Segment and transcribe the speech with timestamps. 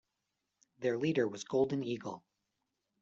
[0.79, 2.23] Their leader was Golden Eagle.